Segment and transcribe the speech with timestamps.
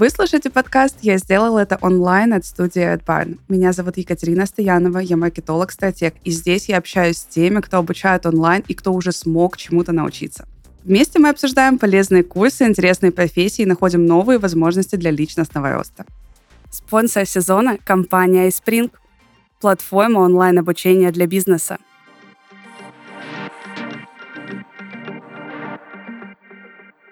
[0.00, 3.38] Вы слушаете подкаст «Я сделал это онлайн» от студии AdBarn.
[3.48, 8.64] Меня зовут Екатерина Стоянова, я маркетолог-стратег, и здесь я общаюсь с теми, кто обучает онлайн
[8.66, 10.48] и кто уже смог чему-то научиться.
[10.84, 16.06] Вместе мы обсуждаем полезные курсы, интересные профессии и находим новые возможности для личностного роста.
[16.70, 18.90] Спонсор сезона– компания iSpring,
[19.60, 21.78] платформа онлайн-обучения для бизнеса–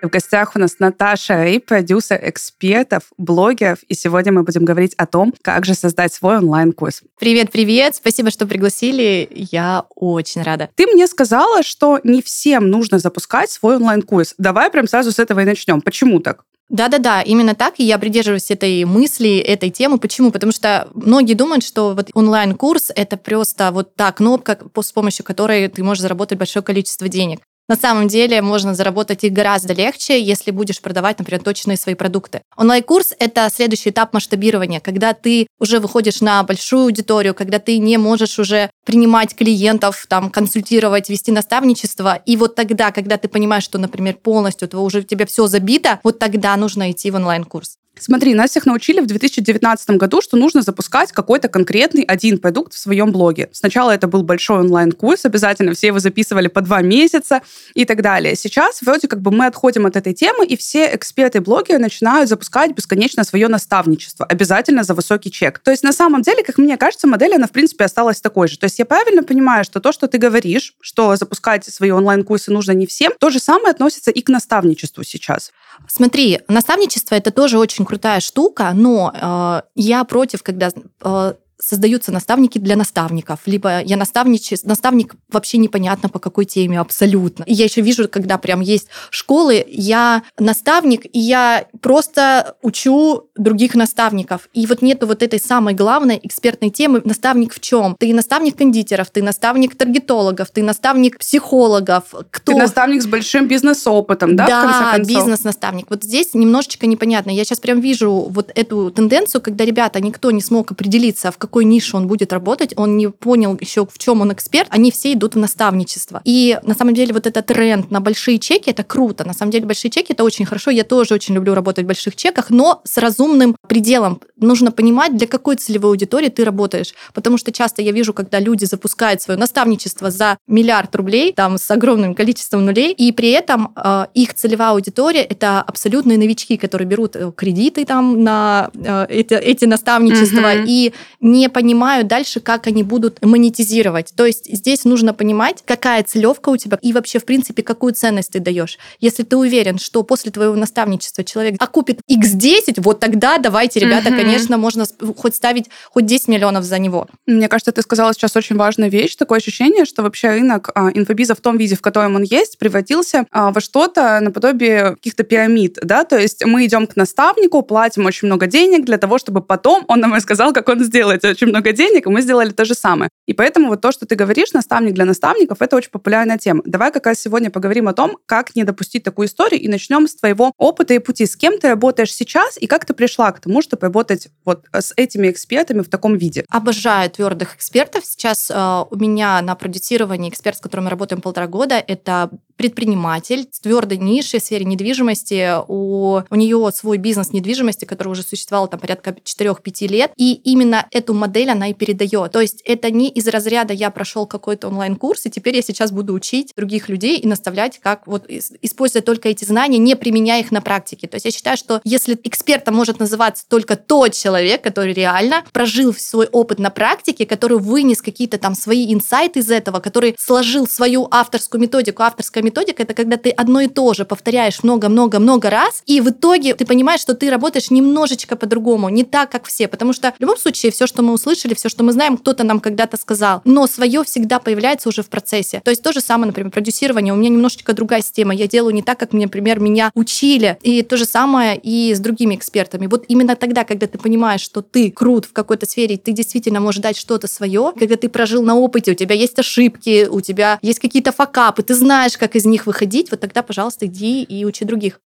[0.00, 5.06] В гостях у нас Наташа Рей, продюсер экспертов, блогеров, и сегодня мы будем говорить о
[5.06, 7.02] том, как же создать свой онлайн-курс.
[7.18, 10.70] Привет, привет, спасибо, что пригласили, я очень рада.
[10.76, 14.34] Ты мне сказала, что не всем нужно запускать свой онлайн-курс.
[14.38, 15.80] Давай прям сразу с этого и начнем.
[15.80, 16.44] Почему так?
[16.68, 19.98] Да-да-да, именно так, и я придерживаюсь этой мысли, этой темы.
[19.98, 20.30] Почему?
[20.30, 25.68] Потому что многие думают, что вот онлайн-курс— это просто вот та кнопка, с помощью которой
[25.68, 27.40] ты можешь заработать большое количество денег.
[27.68, 32.40] На самом деле можно заработать их гораздо легче, если будешь продавать, например, точные свои продукты.
[32.56, 37.98] Онлайн-курс— это следующий этап масштабирования, когда ты уже выходишь на большую аудиторию, когда ты не
[37.98, 42.14] можешь уже принимать клиентов, там, консультировать, вести наставничество.
[42.24, 46.18] И вот тогда, когда ты понимаешь, что, например, полностью уже у тебя все забито, вот
[46.18, 47.76] тогда нужно идти в онлайн-курс.
[48.00, 52.78] Смотри, нас всех научили в 2019 году, что нужно запускать какой-то конкретный один продукт в
[52.78, 53.48] своем блоге.
[53.52, 57.42] Сначала это был большой онлайн-курс, обязательно все его записывали по два месяца
[57.74, 58.36] и так далее.
[58.36, 63.24] Сейчас вроде как бы мы отходим от этой темы, и все эксперты-блогеры начинают запускать бесконечно
[63.24, 65.58] свое наставничество, обязательно за высокий чек.
[65.58, 68.58] То есть на самом деле, как мне кажется, модель, она в принципе осталась такой же.
[68.58, 72.72] То есть я правильно понимаю, что то, что ты говоришь, что запускать свои онлайн-курсы нужно
[72.72, 75.52] не всем, то же самое относится и к наставничеству сейчас.
[75.86, 82.58] Смотри, наставничество это тоже очень крутая штука, но э, я против, когда э, создаются наставники
[82.58, 87.42] для наставников, либо я наставнич, наставник вообще непонятно по какой теме абсолютно.
[87.44, 93.74] И я еще вижу, когда прям есть школы, я наставник, и я просто учу других
[93.74, 94.48] наставников.
[94.52, 97.96] И вот нету вот этой самой главной экспертной темы наставник в чем?
[97.98, 102.14] Ты наставник кондитеров, ты наставник таргетологов, ты наставник психологов.
[102.30, 102.52] Кто?
[102.52, 105.86] Ты наставник с большим бизнес-опытом, да, да бизнес-наставник.
[105.88, 107.30] Вот здесь немножечко непонятно.
[107.30, 111.64] Я сейчас прям вижу вот эту тенденцию, когда ребята, никто не смог определиться, в какой
[111.64, 115.34] нише он будет работать, он не понял еще, в чем он эксперт, они все идут
[115.34, 116.20] в наставничество.
[116.24, 119.24] И на самом деле вот этот тренд на большие чеки, это круто.
[119.24, 120.70] На самом деле большие чеки это очень хорошо.
[120.70, 124.20] Я тоже очень люблю работать в больших чеках, но с разумным пределом.
[124.36, 126.92] Нужно понимать, для какой целевой аудитории ты работаешь.
[127.14, 131.70] Потому что часто я вижу, когда люди запускают свое наставничество за миллиард рублей, там с
[131.70, 137.16] огромным количеством нулей, и при этом э, их целевая аудитория это абсолютные новички, которые берут
[137.16, 140.64] э, кредиты там на э, эти, эти наставничества mm-hmm.
[140.66, 144.12] и не не понимают дальше, как они будут монетизировать.
[144.16, 148.32] То есть здесь нужно понимать, какая целевка у тебя и вообще, в принципе, какую ценность
[148.32, 148.78] ты даешь.
[149.00, 154.18] Если ты уверен, что после твоего наставничества человек окупит x10, вот тогда давайте, ребята, угу.
[154.18, 154.84] конечно, можно
[155.16, 157.06] хоть ставить хоть 10 миллионов за него.
[157.26, 159.16] Мне кажется, ты сказала сейчас очень важную вещь.
[159.16, 163.26] Такое ощущение, что вообще рынок а, инфобиза в том виде, в котором он есть, превратился
[163.30, 168.26] а, во что-то наподобие каких-то пирамид, да, то есть мы идем к наставнику, платим очень
[168.26, 172.06] много денег для того, чтобы потом он нам рассказал, как он сделает очень много денег,
[172.06, 173.10] и мы сделали то же самое.
[173.26, 176.62] И поэтому вот то, что ты говоришь, наставник для наставников, это очень популярная тема.
[176.64, 180.14] Давай как раз сегодня поговорим о том, как не допустить такую историю, и начнем с
[180.14, 181.26] твоего опыта и пути.
[181.26, 184.92] С кем ты работаешь сейчас, и как ты пришла к тому, чтобы работать вот с
[184.96, 186.44] этими экспертами в таком виде?
[186.48, 188.04] Обожаю твердых экспертов.
[188.04, 193.48] Сейчас э, у меня на продюсировании эксперт, с которым мы работаем полтора года, это предприниматель
[193.50, 195.54] с твердой нишей в сфере недвижимости.
[195.68, 200.10] У, у нее свой бизнес недвижимости, который уже существовал там порядка 4-5 лет.
[200.16, 202.32] И именно эту модель она и передает.
[202.32, 206.12] То есть это не из разряда я прошел какой-то онлайн-курс, и теперь я сейчас буду
[206.14, 210.60] учить других людей и наставлять, как вот используя только эти знания, не применяя их на
[210.60, 211.08] практике.
[211.08, 215.92] То есть я считаю, что если экспертом может называться только тот человек, который реально прожил
[215.94, 221.08] свой опыт на практике, который вынес какие-то там свои инсайты из этого, который сложил свою
[221.10, 226.00] авторскую методику, авторская методика— это когда ты одно и то же повторяешь много-много-много раз, и
[226.00, 229.68] в итоге ты понимаешь, что ты работаешь немножечко по-другому, не так, как все.
[229.68, 232.60] Потому что в любом случае все, что мы услышали, все, что мы знаем, кто-то нам
[232.60, 233.40] когда-то сказал.
[233.44, 235.60] Но свое всегда появляется уже в процессе.
[235.64, 237.14] То есть то же самое, например, продюсирование.
[237.14, 238.34] У меня немножечко другая система.
[238.34, 240.58] Я делаю не так, как, например, меня учили.
[240.62, 242.86] И то же самое и с другими экспертами.
[242.86, 246.82] Вот именно тогда, когда ты понимаешь, что ты крут в какой-то сфере, ты действительно можешь
[246.82, 250.78] дать что-то свое, когда ты прожил на опыте, у тебя есть ошибки, у тебя есть
[250.78, 255.00] какие-то факапы, ты знаешь, как из них выходить, вот тогда, пожалуйста, иди и учи других.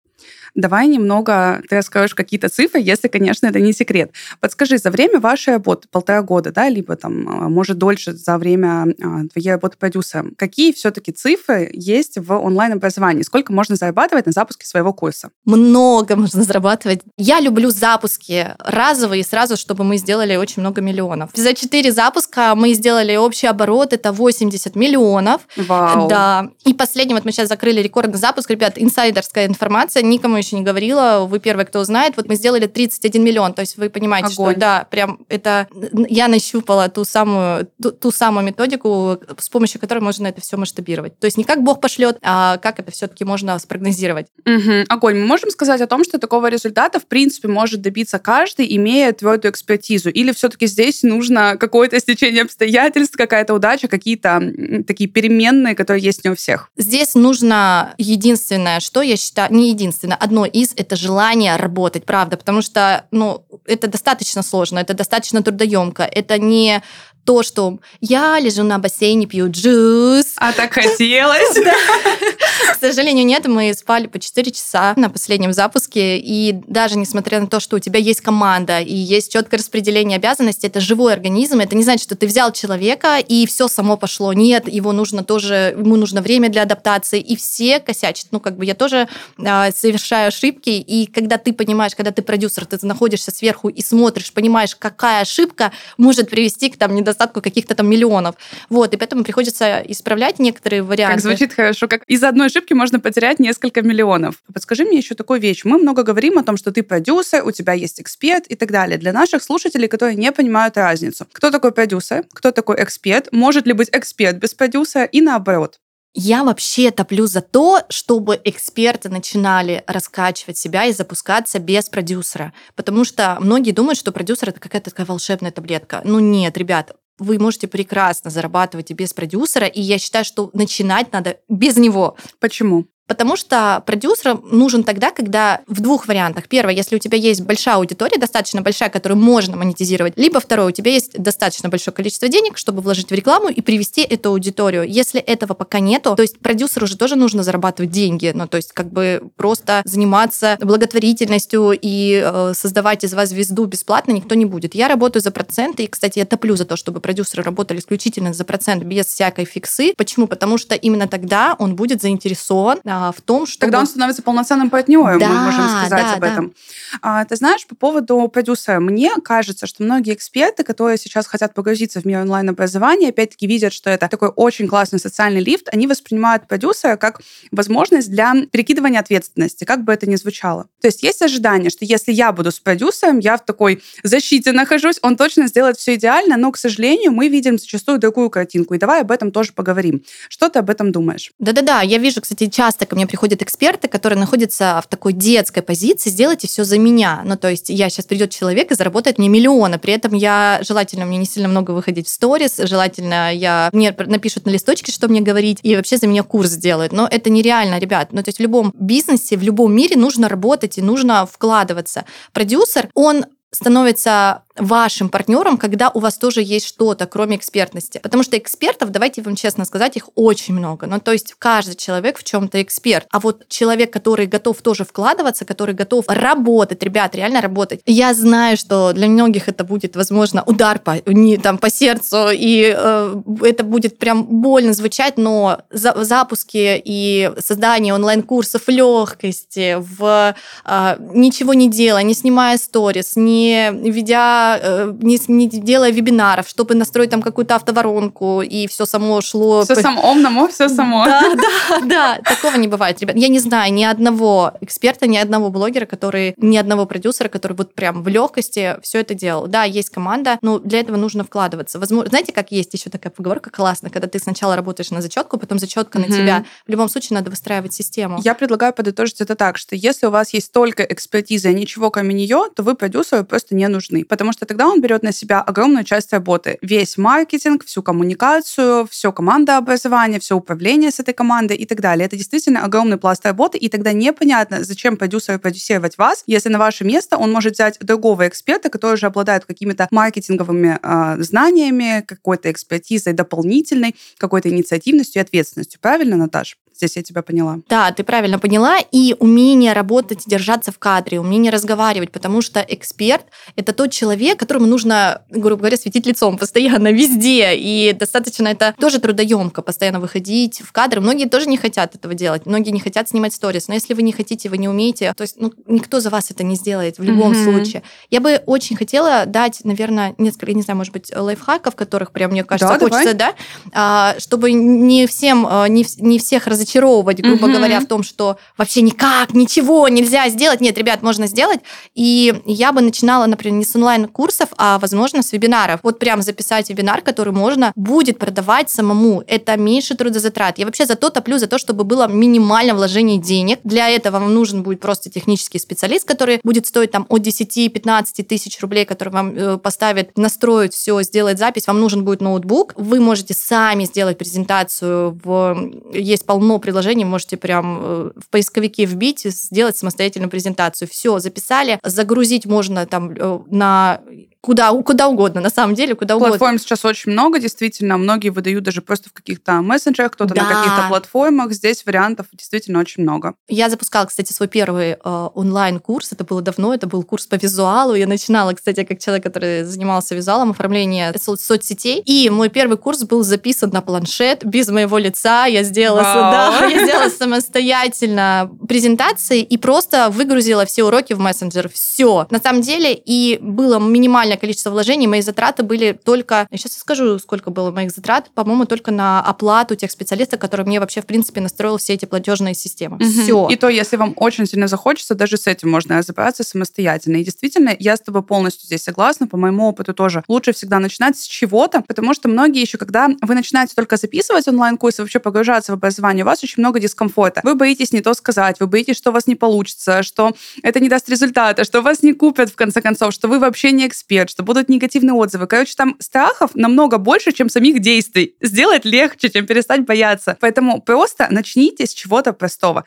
[0.55, 4.11] Давай немного ты расскажешь какие-то цифры, если, конечно, это не секрет.
[4.39, 8.87] Подскажи, за время вашей работы, полтора года, да, либо там, а, может, дольше за время
[9.01, 13.23] а, твоей работы продюсером, какие все-таки цифры есть в онлайн-образовании?
[13.23, 15.29] Сколько можно зарабатывать на запуске своего курса?
[15.45, 17.01] Много можно зарабатывать.
[17.17, 21.29] Я люблю запуски разовые, сразу, чтобы мы сделали очень много миллионов.
[21.33, 25.41] За четыре запуска мы сделали общий оборот, это 80 миллионов.
[25.55, 26.07] Вау.
[26.07, 26.49] Да.
[26.65, 31.25] И последний, вот мы сейчас закрыли рекордный запуск, ребят, инсайдерская информация, никому еще не говорила,
[31.29, 32.13] вы первые, кто узнает.
[32.17, 34.51] Вот мы сделали 31 миллион, то есть вы понимаете, Огонь.
[34.51, 35.67] что да, прям это
[36.07, 41.17] я нащупала ту самую, ту, ту самую методику, с помощью которой можно это все масштабировать.
[41.19, 44.27] То есть не как Бог пошлет, а как это все-таки можно спрогнозировать.
[44.45, 44.85] Угу.
[44.87, 45.19] Огонь.
[45.19, 49.51] Мы можем сказать о том, что такого результата, в принципе, может добиться каждый, имея твердую
[49.51, 50.09] экспертизу?
[50.09, 54.41] Или все-таки здесь нужно какое-то стечение обстоятельств, какая-то удача, какие-то
[54.87, 56.69] такие переменные, которые есть не у всех?
[56.77, 62.61] Здесь нужно единственное, что я считаю, не единственное, одно из, это желание работать, правда, потому
[62.61, 66.83] что, ну, это достаточно сложно, это достаточно трудоемко, это не
[67.29, 70.33] то, что я лежу на бассейне, пью джус.
[70.37, 71.53] А так хотелось.
[72.73, 73.45] К сожалению, нет.
[73.45, 76.17] Мы спали по 4 часа на последнем запуске.
[76.17, 80.65] И даже несмотря на то, что у тебя есть команда и есть четкое распределение обязанностей,
[80.65, 81.59] это живой организм.
[81.59, 84.33] Это не значит, что ты взял человека и все само пошло.
[84.33, 87.19] Нет, его нужно тоже, ему нужно время для адаптации.
[87.19, 88.29] И все косячат.
[88.31, 90.71] Ну, как бы я тоже э, совершаю ошибки.
[90.71, 95.71] И когда ты понимаешь, когда ты продюсер, ты находишься сверху и смотришь, понимаешь, какая ошибка
[95.97, 98.35] может привести к там недостатку недостатку каких-то там миллионов.
[98.69, 101.15] Вот, и поэтому приходится исправлять некоторые варианты.
[101.15, 104.35] Как звучит хорошо, как из одной ошибки можно потерять несколько миллионов.
[104.53, 105.65] Подскажи мне еще такую вещь.
[105.65, 108.97] Мы много говорим о том, что ты продюсер, у тебя есть эксперт и так далее.
[108.97, 111.25] Для наших слушателей, которые не понимают разницу.
[111.31, 115.79] Кто такой продюсер, кто такой эксперт, может ли быть эксперт без продюсера и наоборот.
[116.15, 122.51] Я вообще топлю за то, чтобы эксперты начинали раскачивать себя и запускаться без продюсера.
[122.75, 126.01] Потому что многие думают, что продюсер это какая-то такая волшебная таблетка.
[126.03, 131.11] Ну нет, ребят, вы можете прекрасно зарабатывать и без продюсера, и я считаю, что начинать
[131.11, 132.15] надо без него.
[132.39, 132.87] Почему?
[133.09, 136.47] Потому что продюсер нужен тогда, когда в двух вариантах.
[136.47, 140.13] Первое, если у тебя есть большая аудитория, достаточно большая, которую можно монетизировать.
[140.15, 144.01] Либо второе, у тебя есть достаточно большое количество денег, чтобы вложить в рекламу и привести
[144.01, 144.87] эту аудиторию.
[144.87, 148.31] Если этого пока нету, то есть продюсеру уже тоже нужно зарабатывать деньги.
[148.33, 154.11] Ну, то есть как бы просто заниматься благотворительностью и э, создавать из вас звезду бесплатно
[154.11, 154.75] никто не будет.
[154.75, 158.43] Я работаю за проценты, и, кстати, я топлю за то, чтобы продюсеры работали исключительно за
[158.43, 159.95] процент без всякой фиксы.
[159.97, 160.27] Почему?
[160.27, 163.61] Потому что именно тогда он будет заинтересован а, в том, что...
[163.61, 166.47] Тогда он становится полноценным партнером, да, мы можем сказать да, об этом.
[166.47, 167.19] Да.
[167.19, 172.01] А, ты знаешь, по поводу продюсера, мне кажется, что многие эксперты, которые сейчас хотят погрузиться
[172.01, 176.95] в мир онлайн-образования, опять-таки видят, что это такой очень классный социальный лифт, они воспринимают продюсера
[176.95, 180.67] как возможность для перекидывания ответственности, как бы это ни звучало.
[180.81, 184.97] То есть есть ожидание, что если я буду с продюсером, я в такой защите нахожусь,
[185.01, 188.73] он точно сделает все идеально, но, к сожалению, мы видим зачастую другую картинку.
[188.73, 190.03] И давай об этом тоже поговорим.
[190.29, 191.31] Что ты об этом думаешь?
[191.39, 196.09] Да-да-да, я вижу, кстати, часто ко мне приходят эксперты, которые находятся в такой детской позиции,
[196.09, 197.21] сделайте все за меня.
[197.25, 201.05] Ну, то есть я сейчас придет человек и заработает мне миллионы, при этом я, желательно
[201.05, 205.21] мне не сильно много выходить в сторис, желательно я, мне напишут на листочке, что мне
[205.21, 206.91] говорить, и вообще за меня курс сделают.
[206.91, 208.09] Но это нереально, ребят.
[208.11, 212.05] Ну, то есть в любом бизнесе, в любом мире нужно работать и нужно вкладываться.
[212.33, 217.99] Продюсер, он становится вашим партнером, когда у вас тоже есть что-то, кроме экспертности.
[218.03, 220.85] Потому что экспертов, давайте вам честно сказать, их очень много.
[220.85, 223.07] Ну, то есть каждый человек в чем-то эксперт.
[223.11, 227.81] А вот человек, который готов тоже вкладываться, который готов работать, ребят, реально работать.
[227.85, 232.73] Я знаю, что для многих это будет, возможно, удар по, не, там, по сердцу, и
[232.75, 240.35] э, это будет прям больно звучать, но за, запуски и создание онлайн-курсов легкости, в
[240.65, 243.38] э, ничего не делая, не снимая сторис, не
[243.71, 249.63] ведя Э, не, не делая вебинаров, чтобы настроить там какую-то автоворонку, и все само шло.
[249.63, 251.05] Все само, умному, все само.
[251.05, 252.19] Да, да, да.
[252.23, 253.15] Такого не бывает, ребят.
[253.15, 257.73] Я не знаю ни одного эксперта, ни одного блогера, который, ни одного продюсера, который вот
[257.73, 259.47] прям в легкости все это делал.
[259.47, 261.79] Да, есть команда, но для этого нужно вкладываться.
[261.79, 265.59] Возможно, знаете, как есть еще такая поговорка классная, когда ты сначала работаешь на зачетку, потом
[265.59, 266.45] зачетка на тебя.
[266.67, 268.19] В любом случае надо выстраивать систему.
[268.23, 272.13] Я предлагаю подытожить это так, что если у вас есть только экспертиза и ничего кроме
[272.13, 275.83] нее, то вы продюсеру просто не нужны, потому что тогда он берет на себя огромную
[275.83, 276.57] часть работы.
[276.61, 282.05] Весь маркетинг, всю коммуникацию, все командообразование, все управление с этой командой и так далее.
[282.05, 286.83] Это действительно огромный пласт работы, и тогда непонятно, зачем продюсеру продюсировать вас, если на ваше
[286.83, 293.13] место он может взять другого эксперта, который уже обладает какими-то маркетинговыми э, знаниями, какой-то экспертизой
[293.13, 295.79] дополнительной, какой-то инициативностью и ответственностью.
[295.79, 296.55] Правильно, Наташа?
[296.79, 297.59] Здесь я тебя поняла.
[297.67, 298.77] Да, ты правильно поняла.
[298.93, 303.25] И умение работать, держаться в кадре, умение разговаривать, потому что эксперт—
[303.57, 307.57] это тот человек, которому нужно, грубо говоря, светить лицом постоянно, везде.
[307.57, 311.01] И достаточно это тоже трудоемко, постоянно выходить в кадры.
[311.01, 313.67] Многие тоже не хотят этого делать, многие не хотят снимать сторис.
[313.67, 316.45] Но если вы не хотите, вы не умеете, то есть ну, никто за вас это
[316.45, 317.43] не сделает в любом mm-hmm.
[317.43, 317.83] случае.
[318.09, 322.31] Я бы очень хотела дать, наверное, несколько, я не знаю, может быть, лайфхаков, которых прям,
[322.31, 323.35] мне кажется, да, хочется, давай.
[323.73, 327.53] да, чтобы не всем, а, не, не всех разочаровывать, грубо mm-hmm.
[327.53, 330.61] говоря, в том, что вообще никак, ничего нельзя сделать.
[330.61, 331.59] Нет, ребят, можно сделать.
[331.95, 335.79] И я бы начинала, например, не с онлайн-курсов, а, возможно, с вебинаров.
[335.83, 339.23] Вот прям записать вебинар, который можно будет продавать самому.
[339.27, 340.57] Это меньше трудозатрат.
[340.59, 343.59] Я вообще за то топлю, за то, чтобы было минимальное вложение денег.
[343.63, 348.59] Для этого вам нужен будет просто технический специалист, который будет стоить там от 10-15 тысяч
[348.61, 351.67] рублей, который вам э, поставит, настроить все, сделать запись.
[351.67, 352.73] Вам нужен будет ноутбук.
[352.75, 355.19] Вы можете сами сделать презентацию.
[355.23, 355.71] В...
[355.93, 360.87] Есть полно приложений, можете прям э, в поисковике вбить, сделать самостоятельную презентацию.
[360.87, 361.79] Все, записали.
[361.83, 364.01] Загрузить можно там э, на
[364.41, 366.37] куда, куда угодно, на самом деле, куда угодно.
[366.37, 367.97] Платформ сейчас очень много, действительно.
[367.97, 370.43] Многие выдают даже просто в каких-то мессенджерах, кто-то да.
[370.43, 371.51] на каких-то платформах.
[371.51, 373.35] Здесь вариантов действительно очень много.
[373.47, 376.13] Я запускала, кстати, свой первый э, онлайн-курс.
[376.13, 377.95] Это было давно, это был курс по визуалу.
[377.95, 382.01] Я начинала, кстати, как человек, который занимался визуалом, оформление со- соцсетей.
[382.05, 385.45] И мой первый курс был записан на планшет без моего лица.
[385.45, 391.69] Я сделала, да, я сделала самостоятельно презентации и просто выгрузила все уроки в мессенджер.
[391.69, 392.27] Все.
[392.29, 395.07] На самом деле, и было минимально минимальное количество вложений.
[395.07, 396.47] Мои затраты были только...
[396.51, 398.29] Я сейчас скажу, сколько было моих затрат.
[398.33, 402.53] По-моему, только на оплату тех специалистов, которые мне вообще, в принципе, настроил все эти платежные
[402.53, 402.97] системы.
[402.97, 403.05] Угу.
[403.05, 403.47] Все.
[403.49, 407.17] И то, если вам очень сильно захочется, даже с этим можно разобраться самостоятельно.
[407.17, 409.27] И действительно, я с тобой полностью здесь согласна.
[409.27, 410.23] По моему опыту тоже.
[410.27, 415.01] Лучше всегда начинать с чего-то, потому что многие еще, когда вы начинаете только записывать онлайн-курсы,
[415.01, 417.41] вообще погружаться в образование, у вас очень много дискомфорта.
[417.43, 420.33] Вы боитесь не то сказать, вы боитесь, что у вас не получится, что
[420.63, 423.87] это не даст результата, что вас не купят, в конце концов, что вы вообще не
[423.87, 425.47] эксперт, ответ, что будут негативные отзывы.
[425.47, 428.35] Короче, там страхов намного больше, чем самих действий.
[428.41, 430.37] Сделать легче, чем перестать бояться.
[430.39, 432.85] Поэтому просто начните с чего-то простого.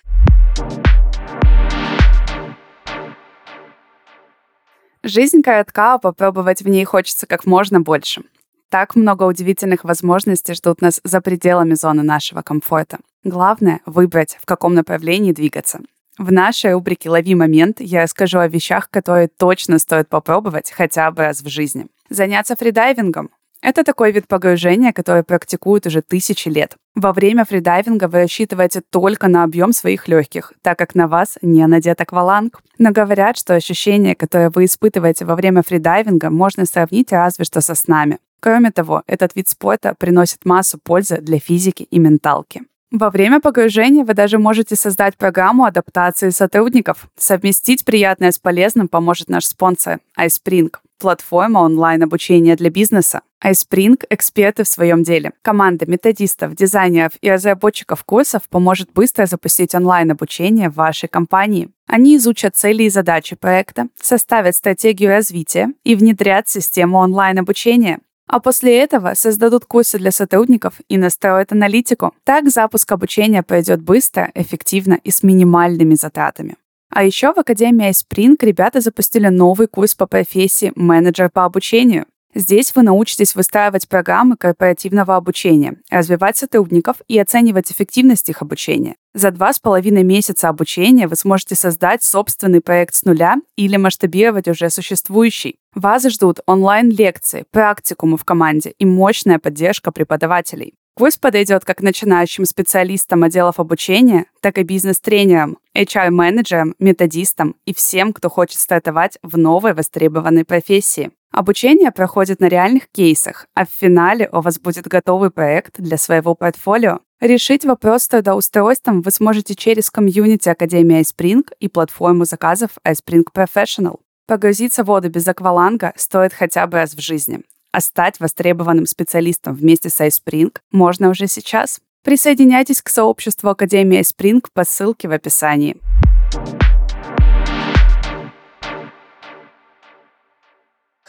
[5.05, 8.23] Жизнь коротка, а попробовать в ней хочется как можно больше.
[8.69, 12.99] Так много удивительных возможностей ждут нас за пределами зоны нашего комфорта.
[13.25, 15.81] Главное— выбрать, в каком направлении двигаться.
[16.19, 21.23] В нашей рубрике «Лови момент» я расскажу о вещах, которые точно стоит попробовать хотя бы
[21.23, 21.87] раз в жизни.
[22.11, 23.31] Заняться фридайвингом.
[23.63, 26.77] Это такой вид погружения, который практикуют уже тысячи лет.
[26.97, 31.65] Во время фридайвинга вы рассчитываете только на объем своих легких, так как на вас не
[31.67, 32.61] надет акваланг.
[32.79, 37.75] Но говорят, что ощущения, которые вы испытываете во время фридайвинга, можно сравнить разве что со
[37.77, 38.19] снами.
[38.41, 42.63] Кроме того, этот вид спорта приносит массу пользы для физики и менталки.
[42.93, 47.09] Во время погружения вы даже можете создать программу адаптации сотрудников.
[47.17, 50.71] Совместить приятное с полезным поможет наш спонсор iSpring–
[51.01, 53.23] платформа онлайн-обучения для бизнеса.
[53.43, 55.33] iSpring– эксперты в своем деле.
[55.41, 61.71] Команда методистов, дизайнеров и разработчиков курсов поможет быстро запустить онлайн-обучение в вашей компании.
[61.87, 68.01] Они изучат цели и задачи проекта, составят стратегию развития и внедрят систему онлайн-обучения.
[68.33, 72.15] А после этого создадут курсы для сотрудников и настроят аналитику.
[72.25, 76.57] Так запуск обучения пройдет быстро, эффективно и с минимальными затратами.
[76.89, 82.07] А еще в Академии iSpring ребята запустили новый курс по профессии менеджер по обучению.
[82.35, 88.95] Здесь вы научитесь выстраивать программы корпоративного обучения, развивать сотрудников и оценивать эффективность их обучения.
[89.13, 94.49] За два с половиной месяца обучения вы сможете создать собственный проект с нуля или масштабировать
[94.49, 95.57] уже существующий.
[95.75, 100.73] Вас ждут онлайн-лекции, практикумы в команде и мощная поддержка преподавателей.
[100.95, 108.29] Курс подойдет как начинающим специалистам отделов обучения, так и бизнес-тренерам, HR-менеджерам, методистам и всем, кто
[108.29, 111.11] хочет стартовать в новой востребованной профессии.
[111.33, 116.35] Обучение проходит на реальных кейсах, а в финале у вас будет готовый проект для своего
[116.35, 116.99] портфолио.
[117.21, 124.01] Решить вопрос с трудоустройством вы сможете через комьюнити Академии iSpring и платформу заказов iSpring Professional.
[124.27, 127.41] Погрузиться в воду без акваланга стоит хотя бы раз в жизни.
[127.73, 131.81] А стать востребованным специалистом вместе с iSpring можно уже сейчас.
[132.05, 135.79] Присоединяйтесь к сообществу Академии iSpring по ссылке в описании.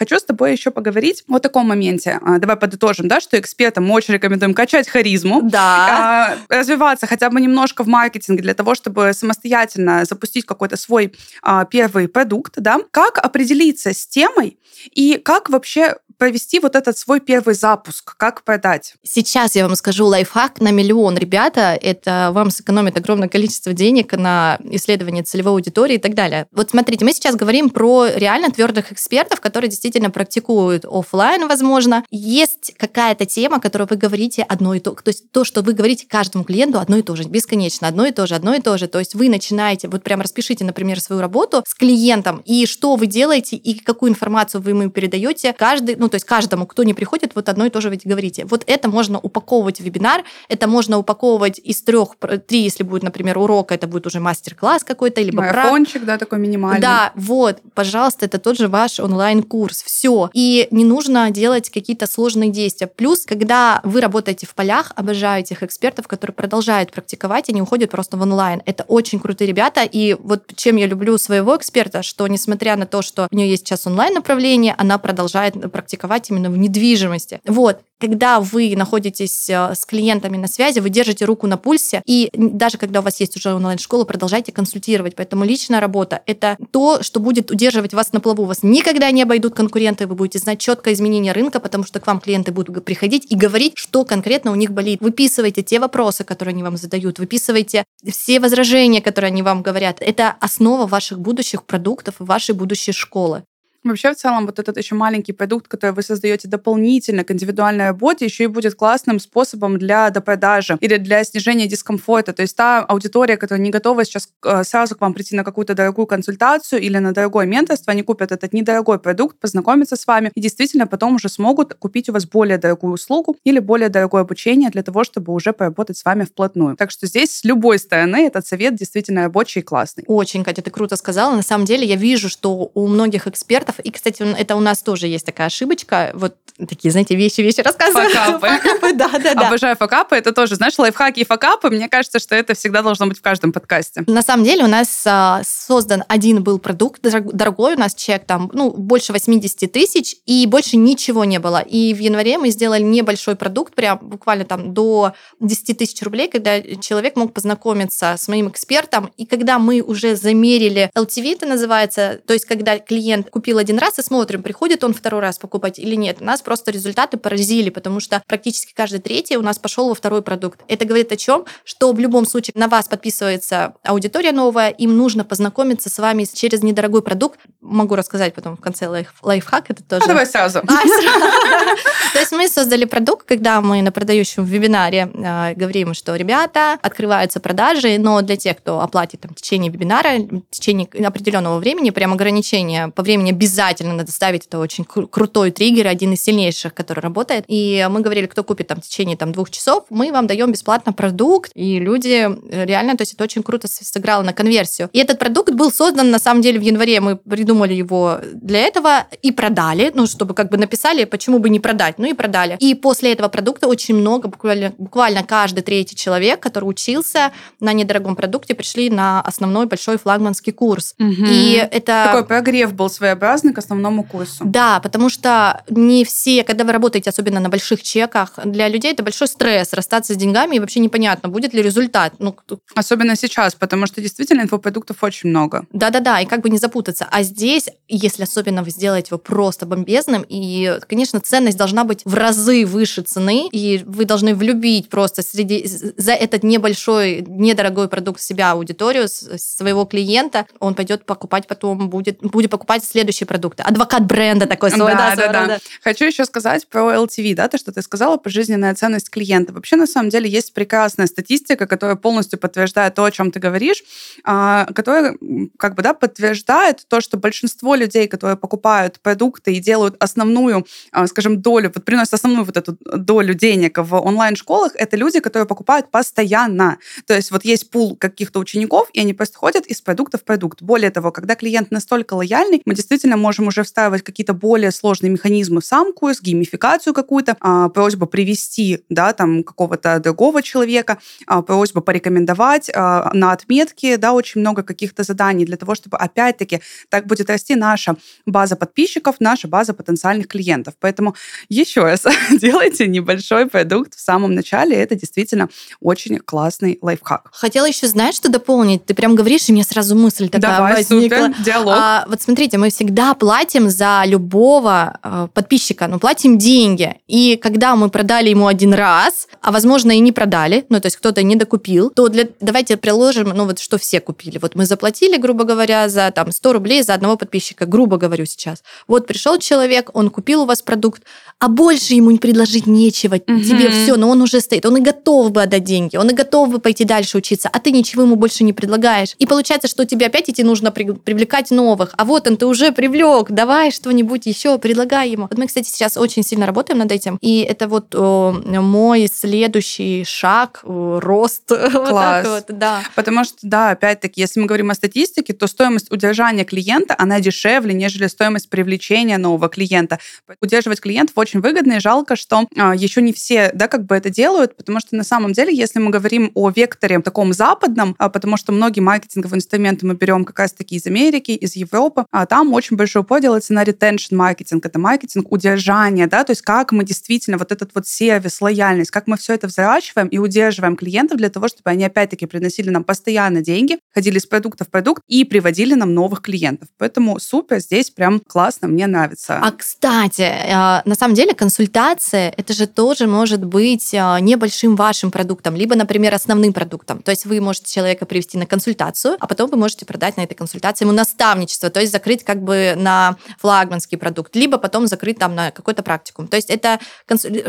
[0.03, 2.19] Хочу с тобой еще поговорить о таком моменте.
[2.21, 6.35] А, давай подытожим, да, что экспертам мы очень рекомендуем качать харизму, да.
[6.49, 11.63] А, развиваться хотя бы немножко в маркетинге для того, чтобы самостоятельно запустить какой-то свой а,
[11.63, 12.79] первый продукт, да.
[12.91, 14.59] Как определиться с темой
[14.91, 18.93] и как вообще провести вот этот свой первый запуск, как продать?
[19.03, 21.77] Сейчас я вам скажу лайфхак на миллион, ребята.
[21.81, 26.47] Это вам сэкономит огромное количество денег на исследование целевой аудитории и так далее.
[26.53, 32.05] Вот смотрите, мы сейчас говорим про реально твердых экспертов, которые действительно практикуют офлайн, возможно.
[32.09, 36.07] Есть какая-то тема, которую вы говорите одно и то, то есть то, что вы говорите
[36.07, 38.87] каждому клиенту одно и то же, бесконечно, одно и то же, одно и то же.
[38.87, 43.07] То есть вы начинаете, вот прям распишите, например, свою работу с клиентом, и что вы
[43.07, 47.31] делаете, и какую информацию вы ему передаете, каждый, ну, то есть каждому, кто не приходит,
[47.33, 48.45] вот одно и то же вы говорите.
[48.45, 52.09] Вот это можно упаковывать в вебинар, это можно упаковывать из трех,
[52.45, 56.79] три, если будет, например, урок, это будет уже мастер-класс какой-то, либо Марафончик, да, такой минимальный.
[56.79, 59.81] Да, вот, пожалуйста, это тот же ваш онлайн-курс.
[59.81, 60.29] Все.
[60.33, 62.85] И не нужно делать какие-то сложные действия.
[62.85, 67.89] Плюс, когда вы работаете в полях, обожаю этих экспертов, которые продолжают практиковать и не уходят
[67.89, 68.61] просто в онлайн.
[68.67, 69.81] Это очень крутые ребята.
[69.81, 73.65] И вот чем я люблю своего эксперта, что несмотря на то, что у нее есть
[73.65, 75.92] сейчас онлайн-направление, она продолжает практиковать
[76.29, 77.39] именно в недвижимости.
[77.45, 82.29] Вот когда вы находитесь э, с клиентами на связи, вы держите руку на пульсе, и
[82.33, 85.15] даже когда у вас есть уже онлайн-школа, продолжайте консультировать.
[85.15, 88.43] Поэтому личная работа— это то, что будет удерживать вас на плаву.
[88.43, 92.19] Вас никогда не обойдут конкуренты, вы будете знать четкое изменение рынка, потому что к вам
[92.19, 94.99] клиенты будут приходить и говорить, что конкретно у них болит.
[94.99, 99.97] Выписывайте те вопросы, которые они вам задают, выписывайте все возражения, которые они вам говорят.
[100.01, 103.43] Это основа ваших будущих продуктов и вашей будущей школы.
[103.83, 108.25] Вообще, в целом, вот этот еще маленький продукт, который вы создаете дополнительно к индивидуальной работе,
[108.25, 112.33] еще и будет классным способом для допродажи или для снижения дискомфорта.
[112.33, 115.73] То есть та аудитория, которая не готова сейчас э, сразу к вам прийти на какую-то
[115.73, 120.41] дорогую консультацию или на дорогое менторство, они купят этот недорогой продукт, познакомятся с вами и
[120.41, 124.83] действительно потом уже смогут купить у вас более дорогую услугу или более дорогое обучение для
[124.83, 126.75] того, чтобы уже поработать с вами вплотную.
[126.75, 130.03] Так что здесь с любой стороны этот совет действительно рабочий и классный.
[130.07, 131.35] Очень, Катя, ты круто сказала.
[131.35, 133.85] На самом деле я вижу, что у многих экспертов факапов.
[133.85, 136.11] И, кстати, это у нас тоже есть такая ошибочка.
[136.13, 136.35] Вот
[136.67, 138.11] такие, знаете, вещи-вещи рассказывают.
[138.13, 138.47] Факапы.
[138.47, 138.93] факапы.
[138.93, 139.47] Да, да, да.
[139.47, 140.15] Обожаю факапы.
[140.15, 141.69] Это тоже, знаешь, лайфхаки и факапы.
[141.69, 144.03] Мне кажется, что это всегда должно быть в каждом подкасте.
[144.07, 148.51] На самом деле у нас а, создан один был продукт, дорогой у нас чек, там,
[148.53, 151.59] ну, больше 80 тысяч, и больше ничего не было.
[151.61, 156.61] И в январе мы сделали небольшой продукт, прям буквально там до 10 тысяч рублей, когда
[156.61, 159.11] человек мог познакомиться с моим экспертом.
[159.17, 163.99] И когда мы уже замерили LTV, это называется, то есть когда клиент купил один раз
[163.99, 166.21] и смотрим, приходит он второй раз покупать или нет.
[166.21, 170.61] Нас просто результаты поразили, потому что практически каждый третий у нас пошел во второй продукт.
[170.67, 171.45] Это говорит о чем?
[171.63, 176.61] Что в любом случае на вас подписывается аудитория новая, им нужно познакомиться с вами через
[176.61, 177.39] недорогой продукт.
[177.61, 180.03] Могу рассказать потом в конце лайф, лайфхак, это тоже.
[180.03, 180.61] А давай сразу.
[180.61, 187.39] То есть мы создали продукт, когда мы на продающем вебинаре а, говорим, что ребята, открываются
[187.39, 192.89] продажи, но для тех, кто оплатит в течение вебинара, в течение определенного времени, прям ограничение
[192.89, 194.47] по времени без обязательно надо ставить.
[194.47, 197.45] Это очень кру- крутой триггер, один из сильнейших, который работает.
[197.47, 200.91] И мы говорили, кто купит там в течение там, двух часов, мы вам даем бесплатно
[200.91, 201.51] продукт.
[201.53, 204.89] И люди э, реально, то есть это очень круто сыграло на конверсию.
[204.91, 206.99] И этот продукт был создан на самом деле в январе.
[206.99, 211.59] Мы придумали его для этого и продали, ну, чтобы как бы написали, почему бы не
[211.59, 212.57] продать, ну и продали.
[212.59, 218.15] И после этого продукта очень много, буквально, буквально каждый третий человек, который учился на недорогом
[218.15, 220.95] продукте, пришли на основной большой флагманский курс.
[220.99, 221.25] Угу.
[221.29, 222.05] И это...
[222.05, 224.43] Такой прогрев был своеобразный к основному курсу.
[224.45, 229.03] Да, потому что не все, когда вы работаете, особенно на больших чеках, для людей это
[229.03, 232.13] большой стресс расстаться с деньгами, и вообще непонятно, будет ли результат.
[232.19, 232.35] Ну,
[232.75, 235.65] особенно сейчас, потому что действительно инфопродуктов очень много.
[235.71, 237.07] Да-да-да, и как бы не запутаться.
[237.11, 242.13] А здесь, если особенно вы сделаете его просто бомбезным, и, конечно, ценность должна быть в
[242.13, 248.51] разы выше цены, и вы должны влюбить просто среди за этот небольшой, недорогой продукт себя
[248.51, 253.63] аудиторию, своего клиента, он пойдет покупать потом, будет, будет покупать следующий продукты.
[253.63, 255.59] Адвокат бренда такой свой, да, да, да, да.
[255.81, 259.53] Хочу еще сказать про LTV, да, то, что ты сказала, пожизненная ценность клиента.
[259.53, 263.83] Вообще, на самом деле, есть прекрасная статистика, которая полностью подтверждает то, о чем ты говоришь,
[264.23, 265.15] а, которая
[265.57, 271.07] как бы, да, подтверждает то, что большинство людей, которые покупают продукты и делают основную, а,
[271.07, 275.89] скажем, долю, вот приносят основную вот эту долю денег в онлайн-школах, это люди, которые покупают
[275.89, 276.77] постоянно.
[277.07, 280.61] То есть вот есть пул каких-то учеников, и они просто ходят из продукта в продукт.
[280.61, 285.61] Более того, когда клиент настолько лояльный, мы действительно можем уже встраивать какие-то более сложные механизмы
[285.61, 291.81] в сам курс, геймификацию какую-то, а, просьба привести, да, там, какого-то другого человека, а, просьба
[291.81, 297.29] порекомендовать а, на отметке, да, очень много каких-то заданий для того, чтобы, опять-таки, так будет
[297.29, 297.95] расти наша
[298.25, 300.73] база подписчиков, наша база потенциальных клиентов.
[300.79, 301.15] Поэтому
[301.49, 305.49] еще раз, делайте небольшой продукт в самом начале, это действительно
[305.81, 307.29] очень классный лайфхак.
[307.31, 308.85] Хотела еще, знаешь, что дополнить?
[308.85, 311.27] Ты прям говоришь, и мне сразу мысль такая Давай, возникла.
[311.27, 311.75] Супер, диалог.
[311.77, 316.95] А, вот смотрите, мы всегда всегда платим за любого э, подписчика, ну, платим деньги.
[317.07, 320.97] И когда мы продали ему один раз, а, возможно, и не продали, ну, то есть
[320.97, 324.39] кто-то не докупил, то для, давайте приложим, ну, вот что все купили.
[324.41, 328.63] Вот мы заплатили, грубо говоря, за там 100 рублей за одного подписчика, грубо говорю сейчас.
[328.87, 331.03] Вот пришел человек, он купил у вас продукт,
[331.39, 333.15] а больше ему предложить нечего.
[333.15, 333.41] Угу.
[333.41, 336.49] Тебе все, но он уже стоит, он и готов бы отдать деньги, он и готов
[336.49, 339.15] бы пойти дальше учиться, а ты ничего ему больше не предлагаешь.
[339.19, 341.93] И получается, что тебе опять идти нужно привлекать новых.
[341.97, 342.92] А вот он, ты уже привлек,
[343.29, 345.27] давай что-нибудь еще, предлагай ему.
[345.29, 350.03] Вот мы, кстати, сейчас очень сильно работаем над этим, и это вот о, мой следующий
[350.05, 351.47] шаг, о, рост.
[351.47, 352.27] Класс.
[352.27, 352.81] вот, вот, да.
[352.95, 357.73] Потому что, да, опять-таки, если мы говорим о статистике, то стоимость удержания клиента, она дешевле,
[357.73, 359.99] нежели стоимость привлечения нового клиента.
[360.41, 364.09] Удерживать клиентов очень выгодно, и жалко, что а, еще не все, да, как бы это
[364.09, 368.37] делают, потому что на самом деле, если мы говорим о векторе таком западном, а, потому
[368.37, 372.77] что многие маркетинговые инструменты мы берем как раз-таки из Америки, из Европы, а там очень
[372.83, 377.37] большой упор делается на retention маркетинг, это маркетинг удержания, да, то есть как мы действительно
[377.37, 381.47] вот этот вот сервис, лояльность, как мы все это взращиваем и удерживаем клиентов для того,
[381.47, 385.93] чтобы они опять-таки приносили нам постоянно деньги, ходили с продукта в продукт и приводили нам
[385.93, 386.67] новых клиентов.
[386.77, 389.39] Поэтому супер, здесь прям классно, мне нравится.
[389.41, 395.09] А кстати, а, на самом деле консультация, это же тоже может быть а, небольшим вашим
[395.09, 397.01] продуктом, либо, например, основным продуктом.
[397.01, 400.35] То есть вы можете человека привести на консультацию, а потом вы можете продать на этой
[400.35, 405.35] консультации ему наставничество, то есть закрыть как бы на флагманский продукт, либо потом закрыть там
[405.35, 406.27] на какой-то практикум.
[406.27, 406.79] То есть это,